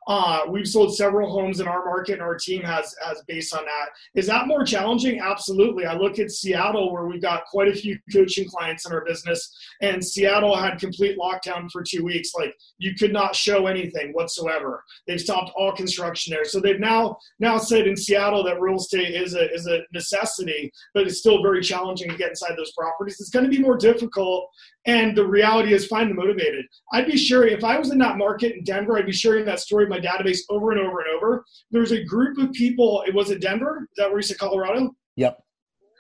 [0.08, 3.64] Uh, we've sold several homes in our market, and our team has has based on
[3.66, 3.90] that.
[4.16, 5.20] Is that more challenging?
[5.20, 5.86] Absolutely.
[5.86, 9.56] I look at Seattle, where we've got quite a few coaching clients in our business,
[9.82, 12.32] and Seattle had complete lockdown for two weeks.
[12.36, 14.84] Like you could not show anything whatsoever.
[15.08, 16.46] They've stopped all construction there.
[16.46, 20.72] So they've now now said in Seattle that real estate is a is a necessity,
[20.94, 23.18] but it's still very challenging to get inside those properties.
[23.20, 24.50] It's going to be more difficult
[24.86, 26.66] and the reality is, find the motivated.
[26.92, 29.60] I'd be sure if I was in that market in Denver, I'd be sharing that
[29.62, 31.46] story my database over and over and over.
[31.72, 33.88] There's a group of people, it was it Denver?
[33.92, 34.96] Is that where you said Colorado?
[35.16, 35.40] Yep.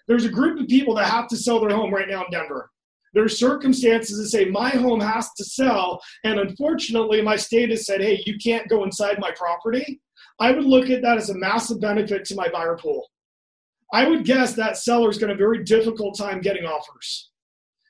[0.07, 2.69] There's a group of people that have to sell their home right now in Denver.
[3.13, 8.01] There's circumstances that say my home has to sell, and unfortunately, my state has said,
[8.01, 10.01] hey, you can't go inside my property.
[10.39, 13.07] I would look at that as a massive benefit to my buyer pool.
[13.93, 17.29] I would guess that seller is going to have a very difficult time getting offers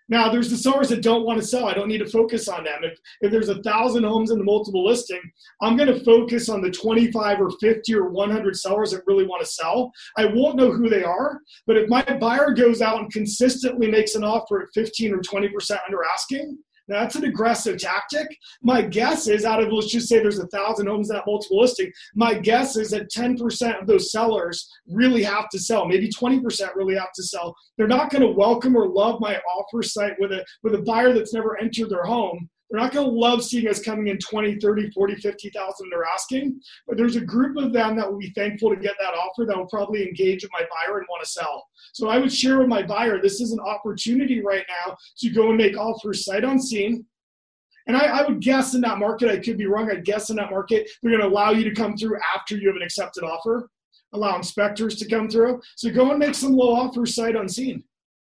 [0.09, 1.65] now, there's the sellers that don't want to sell.
[1.65, 2.83] I don't need to focus on them.
[2.83, 5.21] If, if there's a thousand homes in the multiple listing,
[5.61, 9.41] I'm going to focus on the 25 or 50 or 100 sellers that really want
[9.41, 9.91] to sell.
[10.17, 14.15] I won't know who they are, but if my buyer goes out and consistently makes
[14.15, 18.27] an offer at 15 or 20% under asking, that's an aggressive tactic.
[18.61, 21.91] My guess is out of, let's just say there's a thousand homes that multiple listing,
[22.15, 25.87] my guess is that 10% of those sellers really have to sell.
[25.87, 27.55] Maybe 20% really have to sell.
[27.77, 31.13] They're not going to welcome or love my offer site with a, with a buyer
[31.13, 32.49] that's never entered their home.
[32.73, 36.59] They're not going to love seeing us coming in 20, 30, 40, 50,000 they're asking,
[36.87, 39.55] but there's a group of them that will be thankful to get that offer that
[39.55, 41.67] will probably engage with my buyer and want to sell.
[41.93, 45.49] So I would share with my buyer, this is an opportunity right now to go
[45.49, 47.05] and make offers sight unseen.
[47.85, 50.37] And I, I would guess in that market, I could be wrong, I'd guess in
[50.37, 53.23] that market, they're going to allow you to come through after you have an accepted
[53.23, 53.69] offer,
[54.13, 55.61] allow inspectors to come through.
[55.75, 57.83] So go and make some low offers sight unseen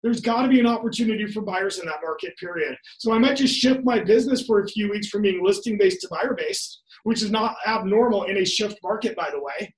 [0.06, 2.76] there's got to be an opportunity for buyers in that market, period.
[2.98, 6.00] So I might just shift my business for a few weeks from being listing based
[6.02, 9.74] to buyer based, which is not abnormal in a shift market, by the way.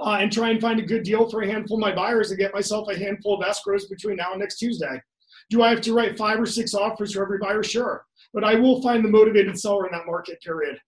[0.00, 2.40] Uh, and try and find a good deal for a handful of my buyers and
[2.40, 5.00] get myself a handful of escrows between now and next Tuesday.
[5.48, 7.62] Do I have to write five or six offers for every buyer?
[7.62, 8.04] Sure.
[8.34, 10.80] But I will find the motivated seller in that market, period.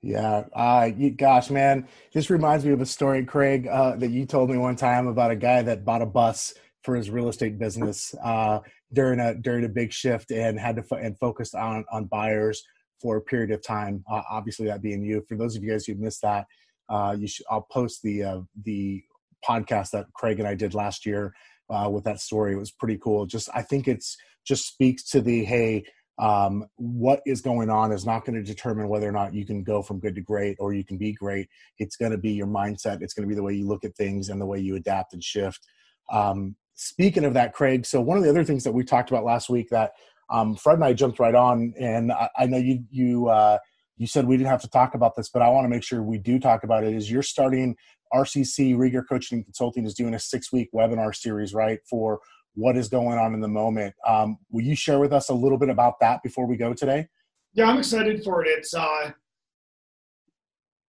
[0.00, 4.26] Yeah, uh, you, gosh, man, this reminds me of a story, Craig, uh, that you
[4.26, 7.58] told me one time about a guy that bought a bus for his real estate
[7.58, 8.60] business uh,
[8.92, 12.62] during a during a big shift and had to fo- and focused on on buyers
[13.00, 14.04] for a period of time.
[14.10, 15.22] Uh, obviously, that being you.
[15.28, 16.46] For those of you guys who missed that,
[16.88, 19.02] uh, you should, I'll post the uh, the
[19.46, 21.34] podcast that Craig and I did last year
[21.68, 22.52] uh, with that story.
[22.52, 23.26] It was pretty cool.
[23.26, 24.16] Just I think it's
[24.46, 25.84] just speaks to the hey.
[26.18, 29.64] Um, what is going on is not going to determine whether or not you can
[29.64, 31.48] go from good to great or you can be great.
[31.78, 33.00] It's going to be your mindset.
[33.00, 35.14] It's going to be the way you look at things and the way you adapt
[35.14, 35.66] and shift.
[36.12, 39.24] Um, speaking of that, Craig, so one of the other things that we talked about
[39.24, 39.92] last week that
[40.30, 43.58] um, Fred and I jumped right on, and I, I know you you uh,
[43.96, 46.02] you said we didn't have to talk about this, but I want to make sure
[46.02, 46.94] we do talk about it.
[46.94, 47.76] Is you're starting
[48.14, 52.20] RCC Reger Coaching and Consulting is doing a six week webinar series, right, for
[52.54, 53.94] what is going on in the moment.
[54.06, 57.08] Um, will you share with us a little bit about that before we go today?
[57.54, 58.48] Yeah, I'm excited for it.
[58.48, 59.12] It's uh,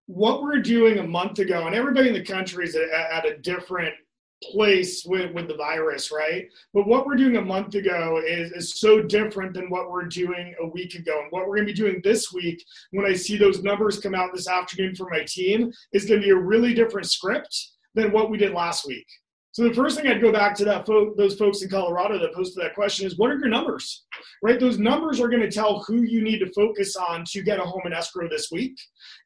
[0.06, 3.94] what we're doing a month ago, and everybody in the country is at a different
[4.52, 6.48] place with, with the virus, right?
[6.74, 10.54] But what we're doing a month ago is, is so different than what we're doing
[10.62, 11.22] a week ago.
[11.22, 14.16] And what we're going to be doing this week, when I see those numbers come
[14.16, 17.56] out this afternoon for my team, is going to be a really different script
[17.96, 19.08] than what we did last week.
[19.54, 22.34] So the first thing I'd go back to that fo- those folks in Colorado that
[22.34, 24.06] posted that question is, what are your numbers?
[24.42, 27.60] Right, those numbers are going to tell who you need to focus on to get
[27.60, 28.76] a home in escrow this week,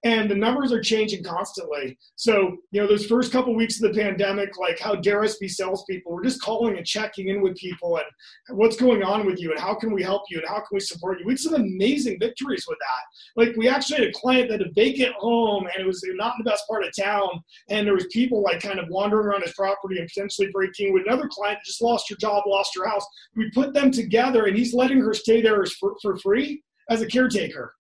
[0.04, 1.98] and the numbers are changing constantly.
[2.18, 5.48] So you know, those first couple weeks of the pandemic, like how dare us be
[5.48, 6.12] salespeople?
[6.12, 9.60] We're just calling and checking in with people and what's going on with you and
[9.60, 11.26] how can we help you and how can we support you.
[11.26, 13.42] We had some amazing victories with that.
[13.42, 16.34] Like we actually had a client that had a vacant home and it was not
[16.38, 19.44] in the best part of town, and there was people like kind of wandering around
[19.44, 23.06] his property and potentially breaking with another client just lost your job, lost your house.
[23.36, 27.08] We put them together, and he's letting her stay there for, for free as a
[27.08, 27.74] caretaker.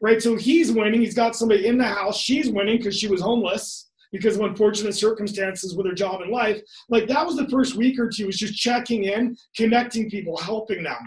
[0.00, 0.20] Right?
[0.20, 1.00] So he's winning.
[1.00, 2.18] He's got somebody in the house.
[2.18, 3.90] She's winning because she was homeless.
[4.12, 6.60] because of unfortunate circumstances with her job and life.
[6.90, 10.82] Like that was the first week or two was just checking in, connecting people, helping
[10.82, 10.98] them.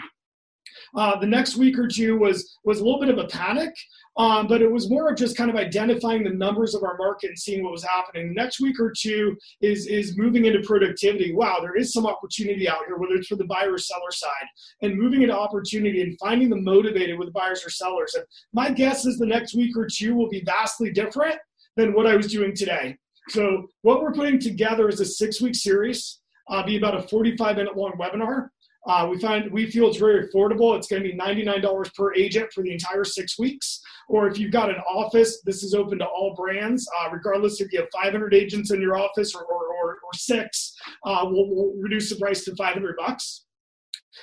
[0.96, 3.74] Uh, the next week or two was was a little bit of a panic,
[4.18, 7.28] um, but it was more of just kind of identifying the numbers of our market
[7.28, 8.34] and seeing what was happening.
[8.34, 11.34] Next week or two is is moving into productivity.
[11.34, 14.48] Wow, there is some opportunity out here, whether it's for the buyer or seller side,
[14.82, 18.14] and moving into opportunity and finding the motivated with buyers or sellers.
[18.16, 21.38] And my guess is the next week or two will be vastly different
[21.76, 22.96] than what I was doing today.
[23.30, 26.22] So what we're putting together is a six week series.
[26.48, 28.50] Uh, be about a 45 minute long webinar
[28.88, 30.76] uh, we find we feel it's very affordable.
[30.78, 33.82] It's going to be $99 per agent for the entire six weeks.
[34.08, 37.72] Or if you've got an office, this is open to all brands, uh, regardless if
[37.72, 40.76] you have 500 agents in your office or, or, or, or six.
[41.04, 43.46] Uh, we'll, we'll reduce the price to 500 bucks.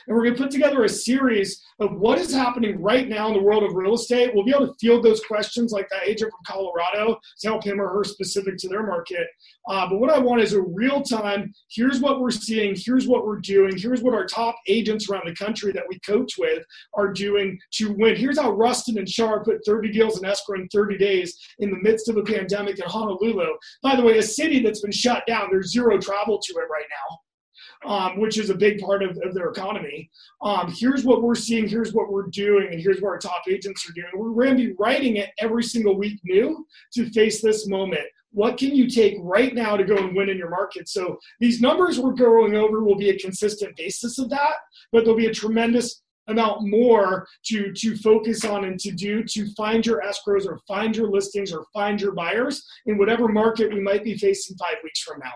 [0.06, 3.34] And we're going to put together a series of what is happening right now in
[3.34, 4.32] the world of real estate.
[4.34, 7.80] We'll be able to field those questions like that agent from Colorado to help him
[7.80, 9.26] or her specific to their market.
[9.68, 13.26] Uh, but what I want is a real time here's what we're seeing, here's what
[13.26, 17.12] we're doing, here's what our top agents around the country that we coach with are
[17.12, 18.16] doing to win.
[18.16, 21.80] Here's how Rustin and Shar put 30 deals in escrow in 30 days in the
[21.80, 23.56] midst of a pandemic in Honolulu.
[23.82, 26.86] By the way, a city that's been shut down, there's zero travel to it right
[26.90, 27.18] now
[27.84, 30.10] um, which is a big part of, of their economy.
[30.40, 33.88] Um, here's what we're seeing, here's what we're doing, and here's what our top agents
[33.88, 34.08] are doing.
[34.14, 38.04] We're going to be writing it every single week new to face this moment.
[38.30, 40.88] What can you take right now to go and win in your market?
[40.88, 44.54] So these numbers we're going over will be a consistent basis of that,
[44.90, 49.52] but there'll be a tremendous amount more to to focus on and to do to
[49.54, 53.80] find your escrows or find your listings or find your buyers in whatever market we
[53.80, 55.32] might be facing five weeks from now.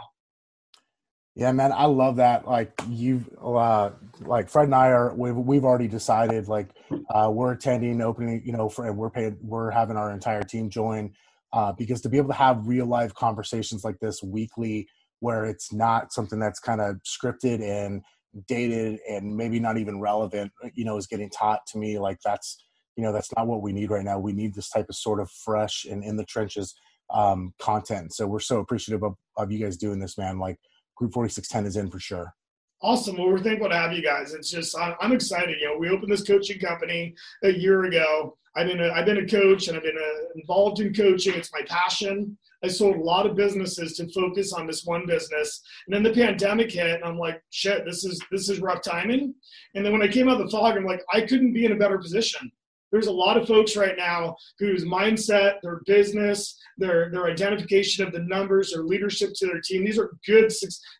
[1.36, 2.48] Yeah, man, I love that.
[2.48, 6.70] Like you've, uh, like Fred and I are, we've, we've already decided like
[7.14, 10.70] uh, we're attending opening, you know, for, and we're paid, we're having our entire team
[10.70, 11.12] join
[11.52, 14.88] uh, because to be able to have real life conversations like this weekly,
[15.20, 18.00] where it's not something that's kind of scripted and
[18.48, 21.98] dated and maybe not even relevant, you know, is getting taught to me.
[21.98, 22.64] Like that's,
[22.96, 24.18] you know, that's not what we need right now.
[24.18, 26.74] We need this type of sort of fresh and in the trenches
[27.12, 28.14] um, content.
[28.14, 30.38] So we're so appreciative of, of you guys doing this, man.
[30.38, 30.58] Like
[30.96, 32.34] Group 4610 is in for sure.
[32.82, 33.16] Awesome.
[33.16, 34.34] Well, we're thankful to have you guys.
[34.34, 35.56] It's just I'm, excited.
[35.60, 38.36] You know, we opened this coaching company a year ago.
[38.54, 41.34] I've been a, I've been a coach and I've been a, uh, involved in coaching.
[41.34, 42.36] It's my passion.
[42.64, 46.12] I sold a lot of businesses to focus on this one business, and then the
[46.12, 49.34] pandemic hit, and I'm like, shit, this is this is rough timing.
[49.74, 51.72] And then when I came out of the fog, I'm like, I couldn't be in
[51.72, 52.50] a better position
[52.92, 58.12] there's a lot of folks right now whose mindset, their business, their their identification of
[58.12, 59.84] the numbers, their leadership to their team.
[59.84, 60.50] These are good.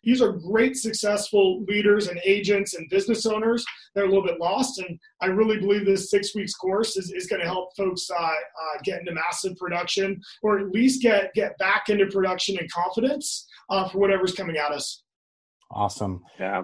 [0.03, 3.65] These are great, successful leaders and agents and business owners.
[3.95, 7.27] They're a little bit lost, and I really believe this six weeks course is, is
[7.27, 8.33] going to help folks uh, uh,
[8.83, 13.87] get into massive production, or at least get get back into production and confidence uh,
[13.87, 15.03] for whatever's coming at us.
[15.71, 16.23] Awesome.
[16.39, 16.61] Yeah.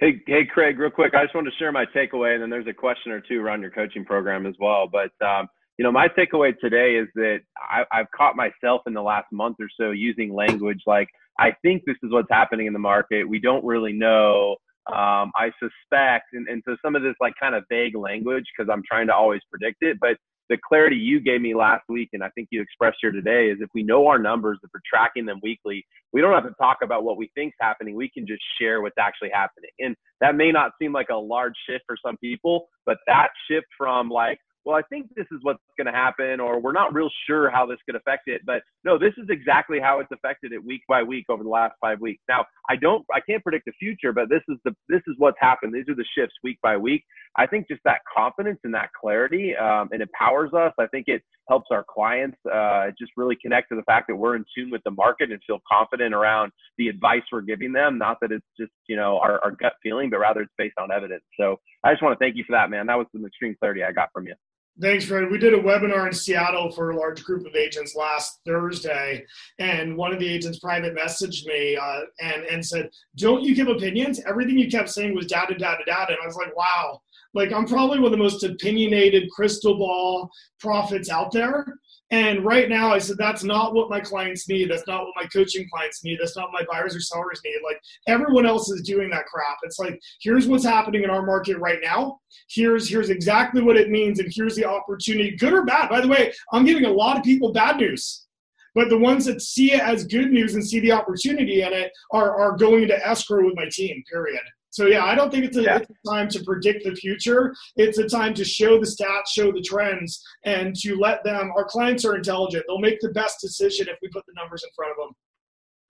[0.00, 1.14] Hey, hey, Craig, real quick.
[1.14, 3.62] I just wanted to share my takeaway, and then there's a question or two around
[3.62, 4.88] your coaching program as well.
[4.90, 9.02] But um, you know, my takeaway today is that I, I've caught myself in the
[9.02, 12.78] last month or so using language like, "I think this is what's happening in the
[12.80, 13.24] market.
[13.28, 14.56] We don't really know.
[14.88, 18.68] Um, I suspect," and, and so some of this like kind of vague language because
[18.72, 20.18] I'm trying to always predict it, but
[20.50, 23.58] the clarity you gave me last week, and I think you expressed here today, is
[23.60, 26.78] if we know our numbers, if we're tracking them weekly, we don't have to talk
[26.82, 27.96] about what we think's happening.
[27.96, 29.70] We can just share what's actually happening.
[29.80, 33.66] And that may not seem like a large shift for some people, but that shift
[33.76, 37.10] from like, well, I think this is what's going to happen, or we're not real
[37.26, 38.42] sure how this could affect it.
[38.46, 41.74] But no, this is exactly how it's affected it week by week over the last
[41.80, 42.22] five weeks.
[42.28, 45.38] Now, I don't, I can't predict the future, but this is the, this is what's
[45.40, 45.74] happened.
[45.74, 47.04] These are the shifts week by week.
[47.36, 50.72] I think just that confidence and that clarity, um, it empowers us.
[50.78, 54.36] I think it helps our clients uh, just really connect to the fact that we're
[54.36, 57.98] in tune with the market and feel confident around the advice we're giving them.
[57.98, 60.90] Not that it's just you know our, our gut feeling, but rather it's based on
[60.90, 61.24] evidence.
[61.38, 62.86] So I just want to thank you for that, man.
[62.86, 64.34] That was some extreme clarity I got from you.
[64.80, 65.30] Thanks, Fred.
[65.30, 69.24] We did a webinar in Seattle for a large group of agents last Thursday,
[69.60, 73.68] and one of the agents private messaged me uh, and and said, "Don't you give
[73.68, 74.20] opinions?
[74.26, 77.00] Everything you kept saying was data, data, data." And I was like, "Wow,
[77.34, 81.78] like I'm probably one of the most opinionated crystal ball prophets out there."
[82.10, 84.70] And right now, I said, that's not what my clients need.
[84.70, 86.18] That's not what my coaching clients need.
[86.20, 87.56] That's not my buyers or sellers need.
[87.64, 89.56] Like everyone else is doing that crap.
[89.62, 92.20] It's like, here's what's happening in our market right now.
[92.48, 95.88] Here's here's exactly what it means, and here's the opportunity, good or bad.
[95.88, 98.26] By the way, I'm giving a lot of people bad news.
[98.74, 101.92] But the ones that see it as good news and see the opportunity in it
[102.12, 104.42] are, are going into escrow with my team, period.
[104.74, 105.76] So yeah, I don't think it's a, yeah.
[105.76, 107.54] it's a, time to predict the future.
[107.76, 111.52] It's a time to show the stats, show the trends, and to let them.
[111.56, 114.70] Our clients are intelligent; they'll make the best decision if we put the numbers in
[114.74, 115.14] front of them.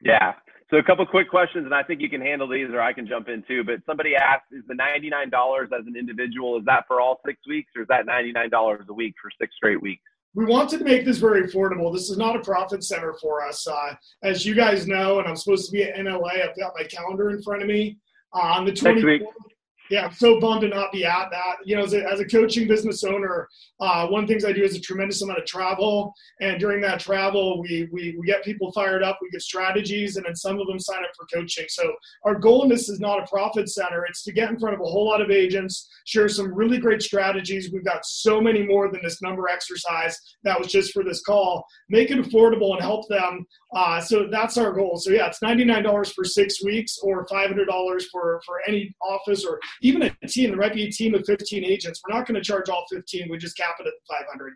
[0.02, 0.34] Yeah.
[0.70, 3.06] So a couple quick questions, and I think you can handle these, or I can
[3.06, 3.64] jump in too.
[3.64, 6.58] But somebody asked, "Is the ninety-nine dollars as an individual?
[6.58, 9.56] Is that for all six weeks, or is that ninety-nine dollars a week for six
[9.56, 10.02] straight weeks?"
[10.34, 11.92] we wanted to make this very affordable.
[11.92, 13.66] This is not a profit center for us.
[13.66, 16.84] Uh, as you guys know, and I'm supposed to be at NLA, I've got my
[16.84, 17.98] calendar in front of me.
[18.34, 19.20] Uh, on the 24th,
[19.90, 21.56] yeah, I'm so bummed to not be at that.
[21.64, 23.48] You know, as a, as a coaching business owner,
[23.80, 26.14] uh, one of the things I do is a tremendous amount of travel.
[26.40, 30.24] And during that travel, we, we, we get people fired up, we get strategies, and
[30.24, 31.66] then some of them sign up for coaching.
[31.68, 31.92] So
[32.24, 34.06] our goal in this is not a profit center.
[34.06, 37.02] It's to get in front of a whole lot of agents, share some really great
[37.02, 37.70] strategies.
[37.70, 41.64] We've got so many more than this number exercise that was just for this call.
[41.90, 43.46] Make it affordable and help them.
[43.74, 44.96] Uh, so that's our goal.
[44.96, 47.66] So yeah, it's $99 for six weeks or $500
[48.10, 51.64] for, for any office or even a team, there might be a team of 15
[51.64, 52.00] agents.
[52.06, 53.28] We're not going to charge all 15.
[53.30, 54.54] We just cap it at 500.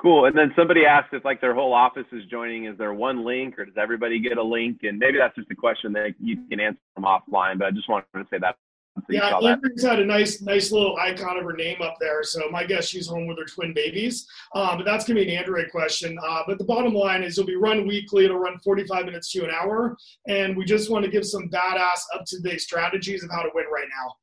[0.00, 0.26] Cool.
[0.26, 2.66] And then somebody asked if like their whole office is joining.
[2.66, 4.80] Is there one link, or does everybody get a link?
[4.82, 7.58] And maybe that's just a question that you can answer from offline.
[7.58, 8.56] But I just wanted to say that.
[8.96, 12.22] So yeah, Amber's had a nice, nice little icon of her name up there.
[12.22, 14.26] So my guess she's home with her twin babies.
[14.54, 16.16] Uh, but that's gonna be an Andrea question.
[16.24, 18.24] Uh, but the bottom line is it'll be run weekly.
[18.24, 19.96] It'll run 45 minutes to an hour,
[20.28, 23.50] and we just want to give some badass, up to date strategies of how to
[23.54, 24.14] win right now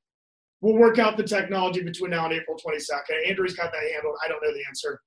[0.62, 3.28] we'll work out the technology between now and April 22nd.
[3.28, 4.16] Andrew's got that handled.
[4.24, 5.02] I don't know the answer.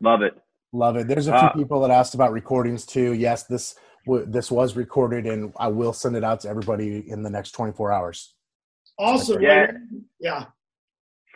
[0.00, 0.40] Love it.
[0.72, 1.08] Love it.
[1.08, 3.12] There's a few uh, people that asked about recordings too.
[3.12, 3.76] Yes, this
[4.06, 7.52] w- this was recorded, and I will send it out to everybody in the next
[7.52, 8.34] 24 hours.
[8.98, 9.42] Awesome.
[9.42, 9.72] Yeah.
[10.20, 10.46] Yeah.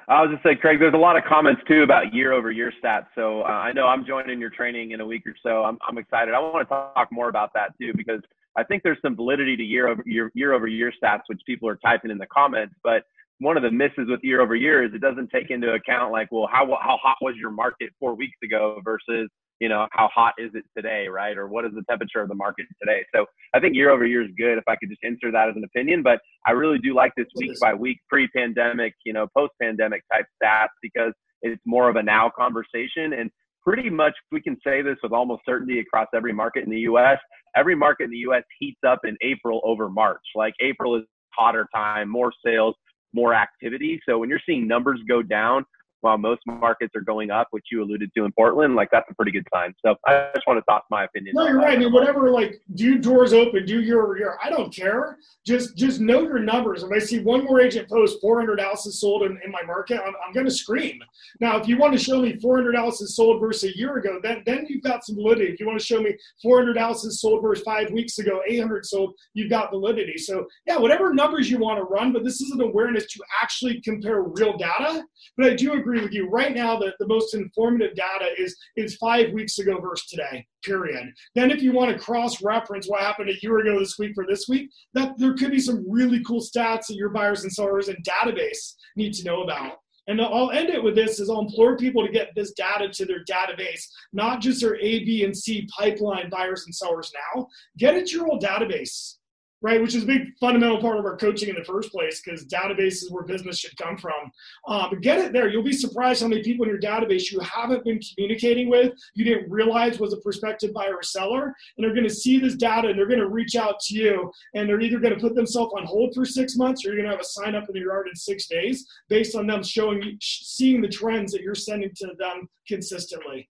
[0.09, 2.73] I was just saying, Craig, there's a lot of comments too about year over year
[2.83, 3.07] stats.
[3.15, 5.63] So uh, I know I'm joining your training in a week or so.
[5.63, 6.35] I'm, I'm excited.
[6.35, 8.21] I want to talk more about that too because
[8.57, 11.69] I think there's some validity to year over year, year over year stats, which people
[11.69, 12.75] are typing in the comments.
[12.83, 13.05] But
[13.41, 16.29] one of the misses with year over year is it doesn't take into account like,
[16.31, 19.29] well, how how hot was your market four weeks ago versus
[19.61, 21.37] you know how hot is it today, right?
[21.37, 23.05] Or what is the temperature of the market today?
[23.15, 23.25] So
[23.55, 25.65] I think year over year is good if I could just insert that as an
[25.65, 30.27] opinion, but I really do like this week by week, pre-pandemic, you know, post-pandemic type
[30.43, 31.13] stats because
[31.43, 33.31] it's more of a now conversation and
[33.65, 37.19] pretty much we can say this with almost certainty across every market in the US.
[37.57, 40.23] Every market in the US heats up in April over March.
[40.35, 42.75] Like April is hotter time, more sales,
[43.13, 44.01] more activity.
[44.07, 45.65] So when you're seeing numbers go down,
[46.03, 49.15] while most markets are going up, which you alluded to in Portland, like that's a
[49.15, 49.75] pretty good sign.
[49.85, 51.35] So I just want to toss my opinion.
[51.37, 51.77] No, you're right.
[51.77, 54.39] I mean, whatever, like, do doors open, do year over year.
[54.43, 55.19] I don't care.
[55.47, 56.83] Just just know your numbers.
[56.83, 60.15] If I see one more agent post 400 houses sold in, in my market, I'm,
[60.27, 60.99] I'm going to scream.
[61.41, 64.43] Now, if you want to show me 400 houses sold versus a year ago, then
[64.47, 65.53] then you've got some validity.
[65.53, 69.15] If you want to show me 400 houses sold versus five weeks ago, 800 sold,
[69.35, 70.19] you've got validity.
[70.19, 73.81] So yeah, whatever numbers you want to run, but this is an awareness to actually
[73.81, 75.05] compare real data.
[75.37, 76.29] But I do agree agree with you.
[76.29, 80.47] Right now, the, the most informative data is is five weeks ago versus today.
[80.65, 81.09] Period.
[81.35, 84.27] Then, if you want to cross reference what happened a year ago this week for
[84.29, 87.89] this week, that there could be some really cool stats that your buyers and sellers
[87.89, 89.79] and database need to know about.
[90.07, 93.07] And I'll end it with this: is I'll implore people to get this data to
[93.07, 93.83] their database,
[94.13, 97.13] not just their A, B, and C pipeline buyers and sellers.
[97.35, 97.47] Now,
[97.79, 99.17] get it to your old database
[99.63, 99.81] right?
[99.81, 103.11] Which is a big fundamental part of our coaching in the first place because databases
[103.11, 104.31] where business should come from.
[104.67, 105.49] But get it there.
[105.49, 109.25] You'll be surprised how many people in your database you haven't been communicating with, you
[109.25, 112.89] didn't realize was a prospective buyer or seller, and they're going to see this data
[112.89, 115.73] and they're going to reach out to you, and they're either going to put themselves
[115.77, 117.93] on hold for six months or you're going to have a sign up in your
[117.93, 122.09] yard in six days based on them showing, seeing the trends that you're sending to
[122.19, 123.49] them consistently.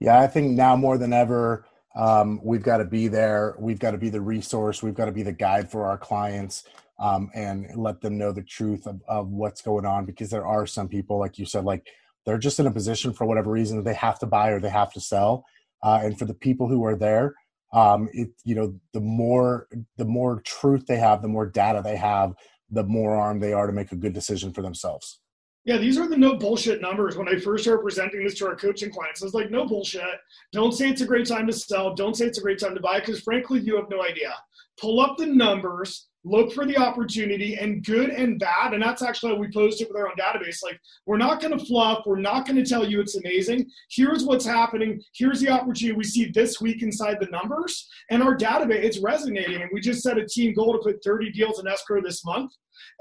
[0.00, 1.64] Yeah, I think now more than ever
[1.98, 3.56] um, we've got to be there.
[3.58, 4.82] We've got to be the resource.
[4.82, 6.62] We've got to be the guide for our clients
[7.00, 10.64] um, and let them know the truth of, of what's going on because there are
[10.64, 11.88] some people, like you said, like
[12.24, 14.68] they're just in a position for whatever reason that they have to buy or they
[14.68, 15.44] have to sell.
[15.82, 17.34] Uh, and for the people who are there,
[17.72, 21.96] um, it you know the more the more truth they have, the more data they
[21.96, 22.34] have,
[22.70, 25.20] the more armed they are to make a good decision for themselves.
[25.68, 27.18] Yeah, these are the no bullshit numbers.
[27.18, 30.00] When I first started presenting this to our coaching clients, I was like, no bullshit.
[30.50, 31.94] Don't say it's a great time to sell.
[31.94, 34.34] Don't say it's a great time to buy because, frankly, you have no idea.
[34.80, 38.72] Pull up the numbers, look for the opportunity, and good and bad.
[38.72, 40.62] And that's actually how we post it with our own database.
[40.62, 42.04] Like, we're not going to fluff.
[42.06, 43.70] We're not going to tell you it's amazing.
[43.90, 45.02] Here's what's happening.
[45.12, 47.90] Here's the opportunity we see this week inside the numbers.
[48.10, 49.60] And our database, it's resonating.
[49.60, 52.52] And we just set a team goal to put 30 deals in escrow this month.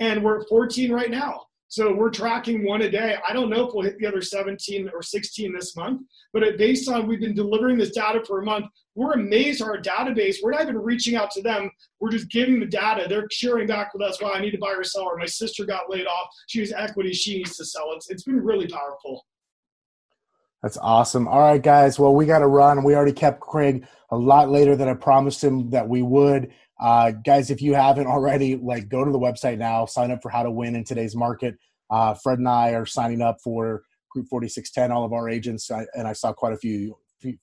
[0.01, 3.17] And we're at 14 right now So we're tracking one a day.
[3.27, 6.01] I don't know if we'll hit the other 17 or 16 this month,
[6.31, 10.37] but based on we've been delivering this data for a month, we're amazed our database.
[10.41, 11.69] We're not even reaching out to them.
[11.99, 13.05] We're just giving the data.
[13.09, 14.21] They're sharing back with us.
[14.21, 16.29] Well, I need to buy or sell, or my sister got laid off.
[16.47, 17.13] She has equity.
[17.13, 17.91] She needs to sell.
[17.95, 19.25] It's it's been really powerful.
[20.63, 21.27] That's awesome.
[21.27, 21.99] All right, guys.
[21.99, 22.83] Well, we got to run.
[22.83, 26.51] We already kept Craig a lot later than I promised him that we would.
[26.79, 30.29] Uh, guys, if you haven't already, like go to the website now, sign up for
[30.29, 31.57] how to win in today's market.
[31.89, 36.07] Uh, Fred and I are signing up for Group 4610, all of our agents, and
[36.07, 36.97] I saw quite a few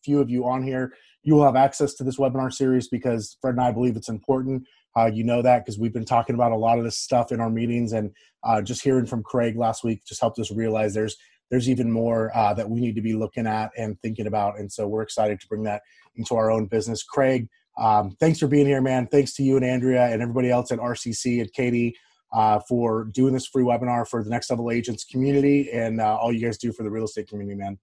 [0.05, 0.93] few of you on here.
[1.23, 4.67] You will have access to this webinar series because Fred and I believe it's important.
[4.97, 7.41] Uh, you know that because we've been talking about a lot of this stuff in
[7.41, 8.13] our meetings, and
[8.45, 11.17] uh, just hearing from Craig last week just helped us realize there's
[11.51, 14.59] there's even more uh, that we need to be looking at and thinking about.
[14.59, 15.83] And so we're excited to bring that
[16.17, 17.03] into our own business.
[17.03, 19.07] Craig, um, thanks for being here, man.
[19.07, 21.97] Thanks to you and Andrea and everybody else at RCC and Katie
[22.33, 26.33] uh, for doing this free webinar for the Next Level Agents community and uh, all
[26.33, 27.79] you guys do for the real estate community, man.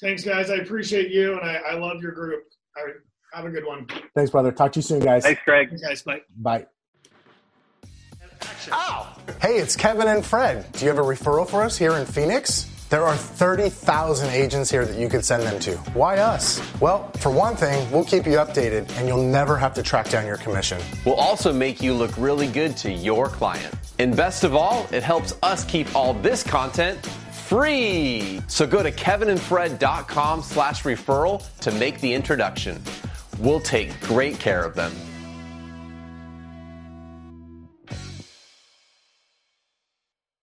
[0.00, 0.50] Thanks, guys.
[0.50, 2.44] I appreciate you and I, I love your group.
[3.32, 3.86] have a good one.
[4.14, 4.52] Thanks, brother.
[4.52, 5.22] Talk to you soon, guys.
[5.22, 5.68] Thanks, Craig.
[5.68, 6.02] Thanks, guys.
[6.02, 6.20] Bye.
[6.36, 6.66] Bye.
[8.72, 9.16] Ow!
[9.40, 10.70] Hey, it's Kevin and Fred.
[10.72, 12.68] Do you have a referral for us here in Phoenix?
[12.88, 15.76] There are 30,000 agents here that you could send them to.
[15.94, 16.62] Why us?
[16.80, 20.24] Well, for one thing, we'll keep you updated and you'll never have to track down
[20.24, 20.80] your commission.
[21.04, 23.74] We'll also make you look really good to your client.
[23.98, 28.40] And best of all, it helps us keep all this content free.
[28.46, 32.80] So go to kevinandfred.com slash referral to make the introduction.
[33.40, 34.92] We'll take great care of them.